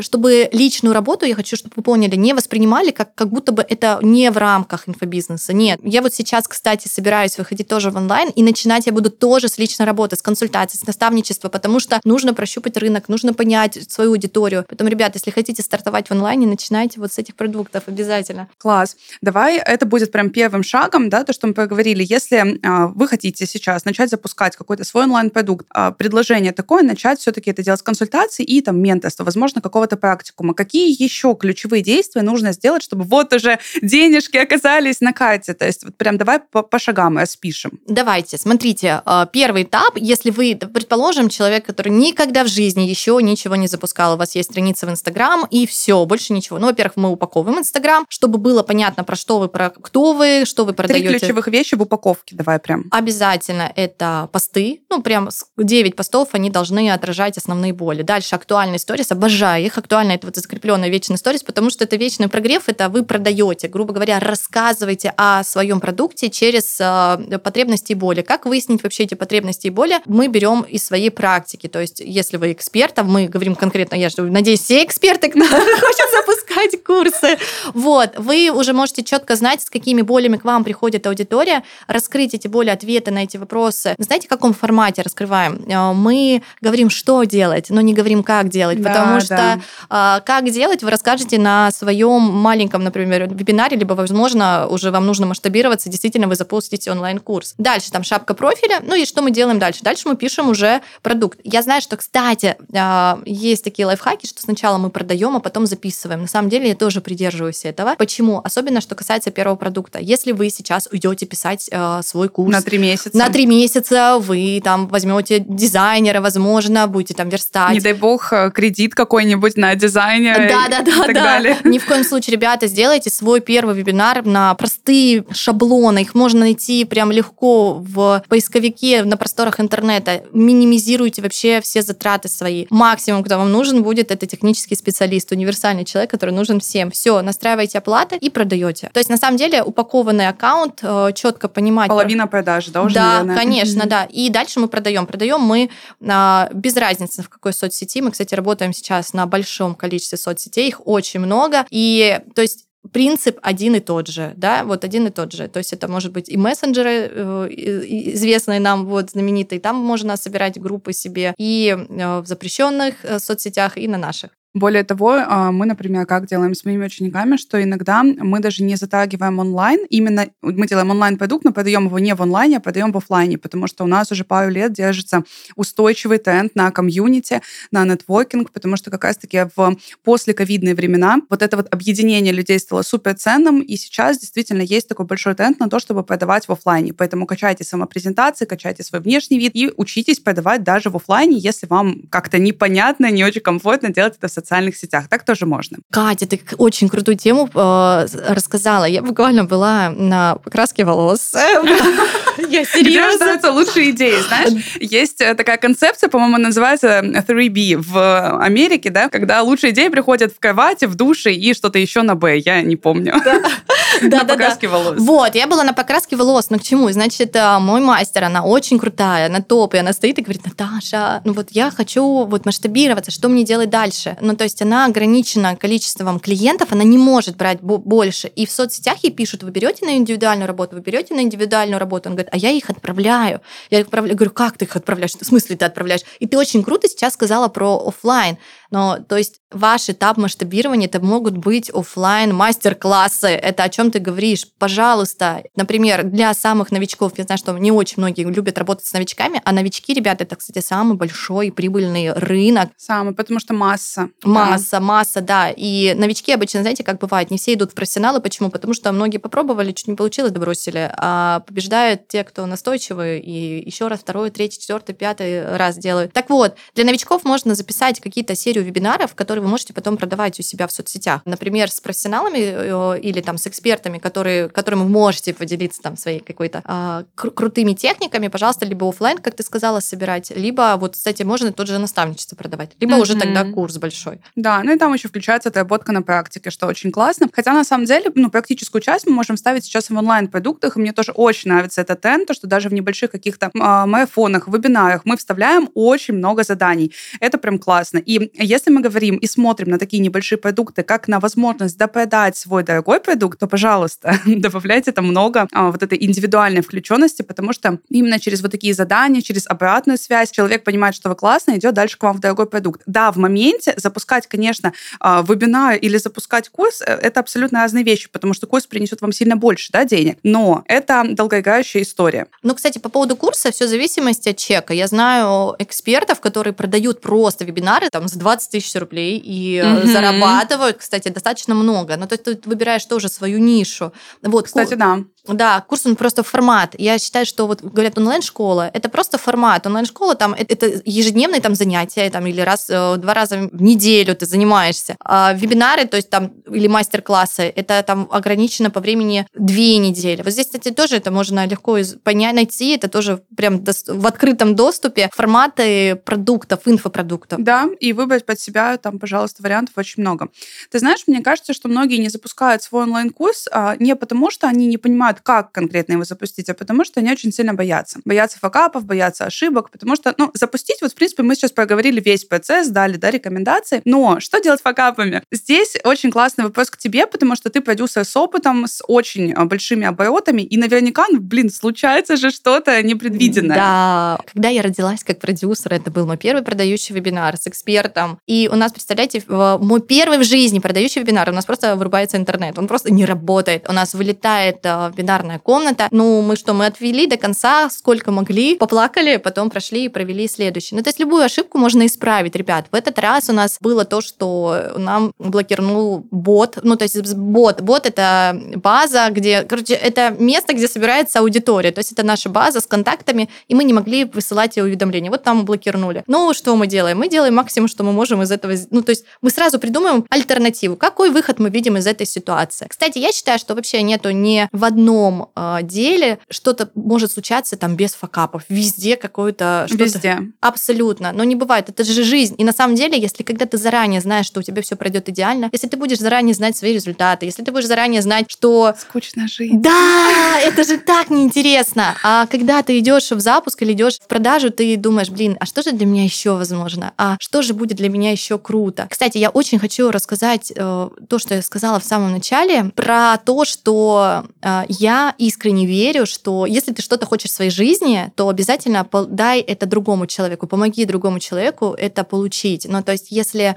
[0.01, 3.99] чтобы личную работу, я хочу, чтобы вы поняли, не воспринимали как, как будто бы это
[4.03, 5.53] не в рамках инфобизнеса.
[5.53, 5.81] Нет.
[5.83, 9.59] Я вот сейчас, кстати, собираюсь выходить тоже в онлайн, и начинать я буду тоже с
[9.59, 14.65] личной работы, с консультации, с наставничества, потому что нужно прощупать рынок, нужно понять свою аудиторию.
[14.69, 18.49] Поэтому, ребята, если хотите стартовать в онлайне, начинайте вот с этих продуктов обязательно.
[18.59, 18.97] Класс.
[19.23, 22.05] Давай это будет прям первым шагом, да, то, что мы поговорили.
[22.09, 27.51] Если э, вы хотите сейчас начать запускать какой-то свой онлайн-продукт, э, предложение такое, начать все-таки
[27.51, 30.55] это делать с консультацией и там менторства, возможно, какого-то практикума.
[30.55, 35.55] Какие еще ключевые действия нужно сделать, чтобы вот уже денежки оказались на карте?
[35.55, 37.79] То есть вот прям давай по, по шагам распишем.
[37.87, 43.57] Давайте, смотрите, а, первый этап, если вы, предположим, человек, который никогда в жизни еще ничего
[43.57, 46.59] не запускал, у вас есть страница в Инстаграм, и все, больше ничего.
[46.59, 50.65] Ну, во-первых, мы упаковываем Инстаграм, чтобы было понятно, про что вы, про кто вы, что
[50.65, 51.09] вы продаете.
[51.09, 52.85] Три ключевых вещи в упаковке, давай прям.
[52.91, 58.03] Обязательно это посты, ну, прям 9 постов, они должны отражать основные боли.
[58.03, 59.79] Дальше актуальные сторис, обожаю их.
[59.79, 63.95] Актуально это вот закрепленная вечная сторис, потому что это вечный прогрев, это вы продаете, грубо
[63.95, 68.23] говоря, рассказываете о своем продукте через э, потребности и боли.
[68.23, 70.01] Как выяснить вообще эти потребности и боли?
[70.07, 71.69] Мы берем из своей практики.
[71.69, 75.41] То есть, если вы эксперт, а мы говорим конкретно, я же надеюсь, все эксперты, кто
[75.47, 77.39] хочет запускать курсы,
[77.75, 82.49] вот, вы уже можете четко знать, с какими болями к вам приходит аудитория, раскрыть эти
[82.49, 83.95] боли, ответы на эти вопросы.
[83.99, 85.65] Знаете, в каком формате раскрываем?
[85.67, 89.61] Э, мы говорим, что делать, но не говорим, как делать, да, потому что да.
[89.89, 95.27] А, как делать вы расскажете на своем маленьком, например, вебинаре, либо, возможно, уже вам нужно
[95.27, 97.55] масштабироваться, действительно вы запустите онлайн-курс.
[97.59, 99.81] Дальше там шапка профиля, ну и что мы делаем дальше?
[99.83, 101.39] Дальше мы пишем уже продукт.
[101.45, 106.23] Я знаю, что, кстати, а, есть такие лайфхаки, что сначала мы продаем, а потом записываем.
[106.23, 107.95] На самом деле я тоже придерживаюсь этого.
[107.97, 108.41] Почему?
[108.43, 109.99] Особенно, что касается первого продукта.
[109.99, 112.53] Если вы сейчас уйдете писать э, свой курс...
[112.53, 113.17] На три месяца.
[113.17, 117.73] На три месяца вы там возьмете дизайнера, возможно, будете там верстать.
[117.73, 121.23] Не дай бог э, кредит какой-нибудь на дизайнера да, да, да, так да.
[121.23, 121.57] далее.
[121.65, 126.03] Ни в коем случае, ребята, сделайте свой первый вебинар на простые шаблоны.
[126.03, 130.23] Их можно найти прям легко в поисковике на просторах интернета.
[130.33, 132.67] Минимизируйте вообще все затраты свои.
[132.71, 136.91] Максимум, кто вам нужен будет, это технический специалист, универсальный человек, который нужен всем.
[136.91, 138.91] Все, настраивайте оплаты и продаете.
[138.93, 141.89] То есть, на самом деле, упакованный аккаунт, э, четко понимать...
[141.89, 143.37] Половина продаж, да, уже, Да, наверное?
[143.37, 144.05] конечно, да.
[144.05, 145.07] И дальше мы продаем.
[145.07, 145.71] Продаем мы
[146.07, 148.01] а, без разницы, в какой соцсети.
[148.01, 151.67] Мы, кстати, работаем сейчас на большом количестве соцсетей, их очень много.
[151.71, 155.49] И, то есть, принцип один и тот же, да, вот один и тот же.
[155.49, 160.61] То есть это может быть и мессенджеры, э, известные нам, вот знаменитые, там можно собирать
[160.61, 164.31] группы себе и э, в запрещенных э, соцсетях, и на наших.
[164.55, 168.77] Более того, а, мы, например, как делаем с моими учениками, что иногда мы даже не
[168.77, 172.97] затрагиваем онлайн, именно мы делаем онлайн-продукт, но продаем его не в онлайне, а продаем в
[172.97, 175.25] офлайне, потому что у нас уже пару лет держится
[175.57, 181.57] устойчивый тренд на комьюнити, на нетворкинг, потому что как раз-таки в послековидные времена вот это
[181.57, 185.81] вот объединение людей стало супер ценным, и сейчас действительно есть такой большой тренд на то,
[185.81, 186.93] чтобы продавать в офлайне.
[186.93, 192.03] Поэтому качайте самопрезентации, качайте свой внешний вид и учитесь продавать даже в офлайне, если вам
[192.09, 195.09] как-то непонятно, не очень комфортно делать это в социальных сетях.
[195.09, 195.79] Так тоже можно.
[195.91, 198.85] Катя, ты очень крутую тему э, рассказала.
[198.85, 201.33] Я буквально была на покраске волос.
[202.49, 202.89] Я серьезно.
[202.89, 204.77] Где рождаются лучшие идеи, знаешь?
[204.81, 210.41] Есть э, такая концепция, по-моему, называется 3B в Америке, да, когда лучшие идеи приходят в
[210.41, 213.15] кровати, в душе и что-то еще на Б, я не помню.
[213.25, 213.41] Да,
[214.03, 214.75] на да, покраске да.
[214.75, 214.97] волос.
[214.99, 216.91] Вот, я была на покраске волос, но к чему?
[216.91, 221.21] Значит, э, мой мастер, она очень крутая, она топ, и она стоит и говорит, Наташа,
[221.25, 224.17] ну вот я хочу вот масштабироваться, что мне делать дальше?
[224.35, 228.27] Ну, то есть она ограничена количеством клиентов, она не может брать больше.
[228.27, 232.09] И в соцсетях ей пишут, вы берете на индивидуальную работу, вы берете на индивидуальную работу.
[232.09, 233.43] Он говорит, а я их отправляю.
[233.71, 234.17] Я их отправляю.
[234.17, 235.13] говорю, как ты их отправляешь?
[235.13, 236.01] В смысле ты отправляешь?
[236.19, 238.39] И ты очень круто сейчас сказала про офлайн.
[238.75, 243.29] Но, то есть, ваш этап масштабирования, это могут быть офлайн мастер-классы.
[243.29, 244.49] Это о чем ты говоришь?
[244.59, 245.45] Пожалуйста.
[245.55, 249.53] Например, для самых новичков, я знаю, что не очень многие любят работать с новичками, а
[249.53, 252.71] новички, ребята, это, кстати, самый большой прибыльный рынок.
[252.77, 254.09] Самый, потому что масса.
[254.25, 254.81] Масса, да.
[254.81, 255.51] масса, да.
[255.57, 258.21] И новички обычно, знаете, как бывает, не все идут в профессионалы.
[258.21, 258.51] Почему?
[258.51, 260.93] Потому что многие попробовали, чуть не получилось, да бросили.
[260.97, 266.13] А побеждают те, кто настойчивый, и еще раз, второй, третий, четвертый, пятый раз делают.
[266.13, 270.43] Так вот, для новичков можно записать какие-то серию вебинаров, которые вы можете потом продавать у
[270.43, 271.23] себя в соцсетях.
[271.25, 276.21] Например, с профессионалами э, или там с экспертами, которые, которым вы можете поделиться там своей
[276.21, 281.23] какой-то э, кру- крутыми техниками, пожалуйста, либо офлайн, как ты сказала, собирать, либо вот, кстати,
[281.23, 283.01] можно тот же наставничество продавать, либо mm-hmm.
[283.01, 284.21] уже тогда курс большой.
[284.37, 287.29] Да, ну и там еще включается отработка на практике, что очень классно.
[287.33, 290.93] Хотя на самом деле, ну, практическую часть мы можем ставить сейчас в онлайн-продуктах, и мне
[290.93, 295.17] тоже очень нравится этот тренд, то, что даже в небольших каких-то э, марафонах, вебинарах мы
[295.17, 296.93] вставляем очень много заданий.
[297.21, 297.99] Это прям классно.
[297.99, 302.63] И если мы говорим и смотрим на такие небольшие продукты, как на возможность допродать свой
[302.63, 308.21] дорогой продукт, то, пожалуйста, добавляйте там много а, вот этой индивидуальной включенности, потому что именно
[308.21, 312.03] через вот такие задания, через обратную связь человек понимает, что вы классно, идет дальше к
[312.05, 312.83] вам в дорогой продукт.
[312.87, 318.09] Да, в моменте запускать, конечно, а, вебинар или запускать курс э,— это абсолютно разные вещи,
[318.09, 322.29] потому что курс принесет вам сильно больше да, денег, но это долгоиграющая история.
[322.43, 324.73] Ну, кстати, по поводу курса, все в зависимости от чека.
[324.75, 329.87] Я знаю экспертов, которые продают просто вебинары там за 20 20 тысяч рублей и угу.
[329.87, 331.97] зарабатывают, кстати, достаточно много.
[331.97, 333.93] Но ну, то есть ты выбираешь тоже свою нишу.
[334.23, 335.05] Вот, кстати, да.
[335.27, 336.75] Да, курс он просто формат.
[336.79, 339.67] Я считаю, что вот говорят онлайн-школа, это просто формат.
[339.67, 344.27] Онлайн-школа там это ежедневные там занятия там или раз э, два раза в неделю ты
[344.27, 344.97] занимаешься.
[345.03, 350.23] А вебинары, то есть там или мастер-классы, это там ограничено по времени две недели.
[350.23, 352.77] Вот здесь, кстати, тоже это можно легко понять, найти.
[352.77, 357.43] Это тоже прям в открытом доступе форматы продуктов, инфопродуктов.
[357.43, 360.29] Да, и выбрать под себя там, пожалуйста, вариантов очень много.
[360.71, 364.67] Ты знаешь, мне кажется, что многие не запускают свой онлайн-курс а, не потому, что они
[364.67, 368.01] не понимают понимают, как конкретно его запустить, а потому что они очень сильно боятся.
[368.05, 372.25] Боятся факапов, боятся ошибок, потому что, ну, запустить, вот, в принципе, мы сейчас проговорили весь
[372.25, 375.23] процесс, дали, да, рекомендации, но что делать факапами?
[375.33, 379.45] Здесь очень классный вопрос к тебе, потому что ты продюсер с опытом, с очень а,
[379.45, 383.57] большими оборотами, и наверняка, ну, блин, случается же что-то непредвиденное.
[383.57, 388.49] Да, когда я родилась как продюсер, это был мой первый продающий вебинар с экспертом, и
[388.53, 392.67] у нас, представляете, мой первый в жизни продающий вебинар, у нас просто вырубается интернет, он
[392.67, 395.89] просто не работает, у нас вылетает а, бинарная комната.
[395.91, 400.75] Ну, мы что, мы отвели до конца, сколько могли, поплакали, потом прошли и провели следующий.
[400.75, 402.67] Ну, то есть любую ошибку можно исправить, ребят.
[402.73, 406.59] В этот раз у нас было то, что нам блокирнул бот.
[406.63, 407.61] Ну, то есть бот.
[407.61, 409.43] Бот— это база, где...
[409.43, 411.71] Короче, это место, где собирается аудитория.
[411.71, 415.11] То есть это наша база с контактами, и мы не могли высылать уведомления.
[415.11, 416.03] Вот там блокирнули.
[416.07, 416.99] Ну, что мы делаем?
[416.99, 418.55] Мы делаем максимум, что мы можем из этого...
[418.71, 420.77] Ну, то есть мы сразу придумаем альтернативу.
[420.77, 422.67] Какой выход мы видим из этой ситуации?
[422.69, 427.57] Кстати, я считаю, что вообще нету ни в одном одном э, деле что-то может случаться
[427.57, 428.43] там без факапов.
[428.49, 429.67] Везде какое-то...
[429.71, 430.19] Везде.
[430.41, 431.13] Абсолютно.
[431.13, 431.69] Но не бывает.
[431.69, 432.35] Это же жизнь.
[432.39, 435.49] И на самом деле, если когда ты заранее знаешь, что у тебя все пройдет идеально,
[435.53, 438.75] если ты будешь заранее знать свои результаты, если ты будешь заранее знать, что...
[438.79, 439.61] Скучно жить.
[439.61, 441.95] Да, это же так неинтересно.
[442.03, 445.63] А когда ты идешь в запуск или идешь в продажу, ты думаешь, блин, а что
[445.63, 446.93] же для меня еще возможно?
[446.97, 448.87] А что же будет для меня еще круто?
[448.91, 453.45] Кстати, я очень хочу рассказать э, то, что я сказала в самом начале, про то,
[453.45, 458.87] что э, я искренне верю, что если ты что-то хочешь в своей жизни, то обязательно
[459.09, 462.67] дай это другому человеку, помоги другому человеку это получить.
[462.69, 463.57] Ну, то есть, если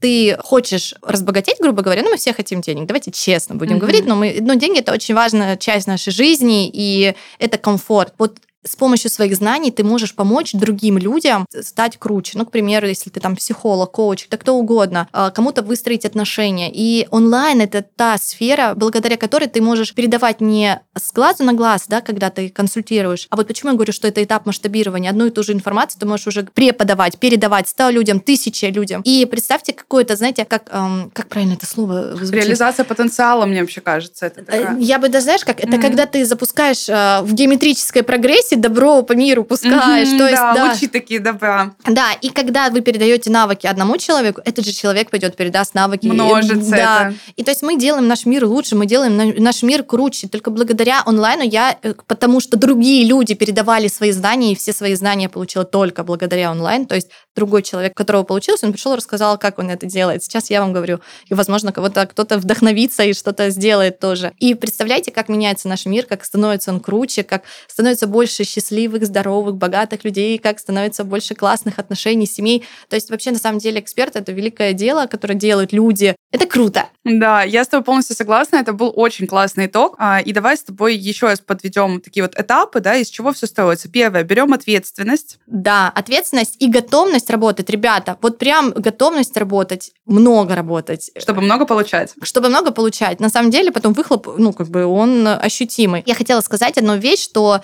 [0.00, 3.80] ты хочешь разбогатеть, грубо говоря, ну мы все хотим денег, давайте честно будем mm-hmm.
[3.80, 8.14] говорить, но мы, ну деньги это очень важная часть нашей жизни и это комфорт.
[8.16, 12.38] Вот с помощью своих знаний ты можешь помочь другим людям стать круче.
[12.38, 16.70] Ну, к примеру, если ты там психолог, коуч, да кто угодно, а, кому-то выстроить отношения.
[16.72, 21.84] И онлайн— это та сфера, благодаря которой ты можешь передавать не с глазу на глаз,
[21.88, 25.10] да, когда ты консультируешь, а вот почему я говорю, что это этап масштабирования.
[25.10, 29.02] Одну и ту же информацию ты можешь уже преподавать, передавать 100 людям, тысяче людям.
[29.04, 32.34] И представьте какое-то, знаете, как, эм, как правильно это слово звучит?
[32.34, 34.26] Реализация потенциала, мне вообще кажется.
[34.26, 34.76] Это такая...
[34.76, 35.80] Э, я бы даже, знаешь, как это mm-hmm.
[35.80, 40.08] когда ты запускаешь э, в геометрической прогрессии добро по миру пускаешь.
[40.08, 41.74] Mm-hmm, то есть, да, да, лучи такие добра.
[41.86, 46.06] Да, и когда вы передаете навыки одному человеку, этот же человек пойдет передаст навыки.
[46.06, 47.08] Множится да.
[47.08, 47.14] это.
[47.36, 50.28] И то есть мы делаем наш мир лучше, мы делаем наш мир круче.
[50.28, 54.94] Только благодаря онлайну я, э, потому что другие люди передавали свои знания, и все свои
[54.94, 56.86] знания получила только благодаря онлайн.
[56.86, 60.22] То есть другой человек, которого получилось, он пришел и рассказал, как он это делает.
[60.22, 64.32] Сейчас я вам говорю, и, возможно, кого-то кто-то вдохновится и что-то сделает тоже.
[64.38, 69.56] И представляете, как меняется наш мир, как становится он круче, как становится больше счастливых, здоровых,
[69.56, 72.64] богатых людей, как становится больше классных отношений, семей.
[72.88, 76.14] То есть вообще, на самом деле, эксперт— это великое дело, которое делают люди.
[76.30, 76.88] Это круто.
[77.04, 78.56] Да, я с тобой полностью согласна.
[78.56, 79.94] Это был очень классный итог.
[79.98, 83.46] А, и давай с тобой еще раз подведем такие вот этапы, да, из чего все
[83.46, 83.88] строится.
[83.88, 85.38] Первое, берем ответственность.
[85.46, 87.70] Да, ответственность и готовность работать.
[87.70, 91.10] Ребята, вот прям готовность работать, много работать.
[91.16, 92.12] Чтобы много получать.
[92.22, 93.20] Чтобы много получать.
[93.20, 96.02] На самом деле потом выхлоп, ну, как бы он ощутимый.
[96.06, 97.62] Я хотела сказать одну вещь, что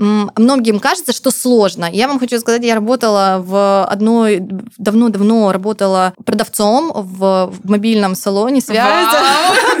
[0.00, 1.88] многим кажется, что сложно.
[1.90, 4.38] Я вам хочу сказать, я работала в одной,
[4.78, 8.80] давно-давно работала продавцом в, в мобильном салоне связи.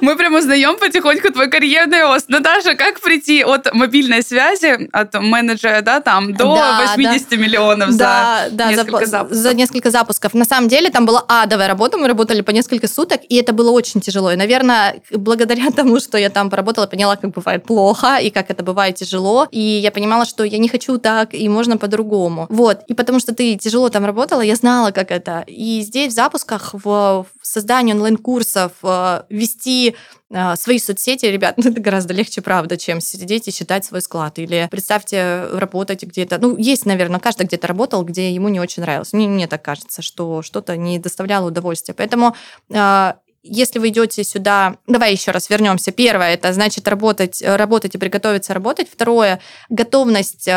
[0.00, 2.28] Мы прям узнаем потихоньку твой карьерный рост.
[2.28, 7.36] Наташа, как прийти от мобильной связи, от менеджера, да, там, до да, 80 да.
[7.36, 9.38] миллионов да, за да, несколько за, запусков?
[9.38, 10.34] За несколько запусков.
[10.34, 13.70] На самом деле там была адовая работа, мы работали по несколько суток, и это было
[13.70, 14.32] очень тяжело.
[14.32, 18.62] И, наверное, благодаря тому, что я там поработала, поняла, как бывает плохо, и как это
[18.62, 19.46] бывает тяжело.
[19.50, 22.46] И я понимала, что я не хочу так, и можно по-другому.
[22.50, 22.80] Вот.
[22.88, 25.44] И потому что ты тяжело там работала, я знала, как это.
[25.46, 29.96] И здесь в запусках, в создании онлайн-курсов, э, вести
[30.30, 34.38] э, свои соцсети, ребят, ну, это гораздо легче, правда, чем сидеть и считать свой склад.
[34.38, 36.38] Или представьте, работать где-то.
[36.38, 39.12] Ну, есть, наверное, каждый где-то работал, где ему не очень нравилось.
[39.12, 41.94] Мне, мне так кажется, что что-то не доставляло удовольствия.
[41.94, 42.34] Поэтому
[42.70, 45.92] э, если вы идете сюда, давай еще раз вернемся.
[45.92, 48.88] Первое, это значит работать, работать и приготовиться работать.
[48.90, 50.48] Второе, готовность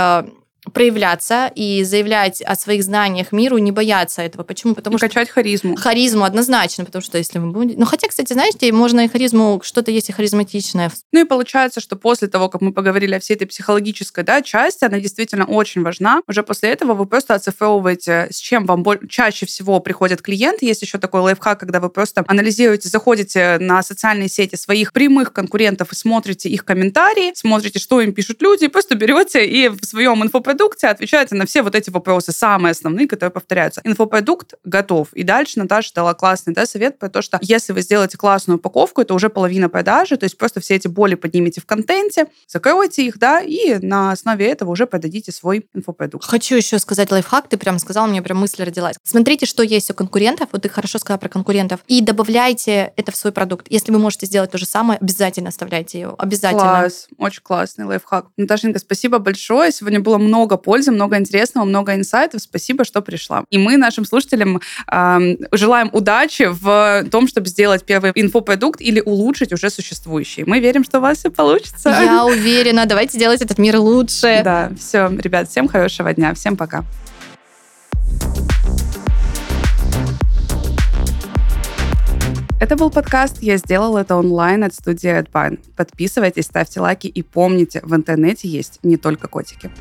[0.74, 4.44] проявляться и заявлять о своих знаниях миру, не бояться этого.
[4.44, 4.76] Почему?
[4.76, 5.08] Потому и что...
[5.08, 5.76] качать харизму.
[5.76, 7.80] Харизму однозначно, потому что если мы будем...
[7.80, 10.92] Ну, хотя, кстати, знаете, можно и харизму, что-то есть и харизматичное.
[11.12, 14.84] Ну и получается, что после того, как мы поговорили о всей этой психологической да, части,
[14.84, 16.22] она действительно очень важна.
[16.28, 20.66] Уже после этого вы просто оцифровываете, с чем вам чаще всего приходят клиенты.
[20.66, 25.92] Есть еще такой лайфхак, когда вы просто анализируете, заходите на социальные сети своих прямых конкурентов
[25.92, 30.49] и смотрите их комментарии, смотрите, что им пишут люди, просто берете и в своем инфопродукте
[30.50, 33.82] инфопродукте отвечаете на все вот эти вопросы, самые основные, которые повторяются.
[33.84, 35.14] Инфопродукт готов.
[35.14, 39.02] И дальше Наташа дала классный да, совет про то, что если вы сделаете классную упаковку,
[39.02, 43.20] это уже половина продажи, то есть просто все эти боли поднимете в контенте, закройте их,
[43.20, 46.26] да, и на основе этого уже продадите свой инфопродукт.
[46.26, 48.96] Хочу еще сказать лайфхак, ты прям сказала, мне прям мысль родилась.
[49.04, 53.16] Смотрите, что есть у конкурентов, вот ты хорошо сказала про конкурентов, и добавляйте это в
[53.16, 53.68] свой продукт.
[53.70, 56.62] Если вы можете сделать то же самое, обязательно оставляйте его, обязательно.
[56.64, 58.28] Класс, очень классный лайфхак.
[58.38, 59.72] Наташенька, спасибо большое.
[59.72, 62.42] Сегодня было много много пользы, много интересного, много инсайтов.
[62.42, 63.44] Спасибо, что пришла.
[63.50, 69.52] И мы нашим слушателям э, желаем удачи в том, чтобы сделать первый инфопродукт или улучшить
[69.52, 70.46] уже существующий.
[70.46, 71.90] Мы верим, что у вас все получится.
[71.90, 72.86] Я уверена.
[72.86, 74.42] Давайте делать этот мир лучше.
[74.44, 76.34] Да, все, ребят, всем хорошего дня.
[76.34, 76.86] Всем пока.
[82.62, 85.60] Это был подкаст «Я сделал это онлайн» от студии AdBine.
[85.78, 89.72] Подписывайтесь, ставьте лайки и помните, в интернете есть не только котики.